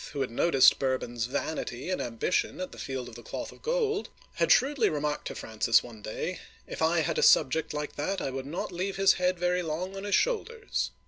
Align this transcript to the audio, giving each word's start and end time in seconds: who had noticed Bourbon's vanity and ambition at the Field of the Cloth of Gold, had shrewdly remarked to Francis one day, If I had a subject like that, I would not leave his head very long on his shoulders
who 0.13 0.21
had 0.21 0.31
noticed 0.31 0.79
Bourbon's 0.79 1.27
vanity 1.27 1.91
and 1.91 2.01
ambition 2.01 2.59
at 2.59 2.71
the 2.71 2.79
Field 2.79 3.07
of 3.07 3.13
the 3.13 3.21
Cloth 3.21 3.51
of 3.51 3.61
Gold, 3.61 4.09
had 4.33 4.51
shrewdly 4.51 4.89
remarked 4.89 5.27
to 5.27 5.35
Francis 5.35 5.83
one 5.83 6.01
day, 6.01 6.39
If 6.65 6.81
I 6.81 7.01
had 7.01 7.19
a 7.19 7.21
subject 7.21 7.71
like 7.71 7.97
that, 7.97 8.19
I 8.19 8.31
would 8.31 8.47
not 8.47 8.71
leave 8.71 8.95
his 8.95 9.13
head 9.21 9.37
very 9.37 9.61
long 9.61 9.95
on 9.95 10.03
his 10.03 10.15
shoulders 10.15 10.89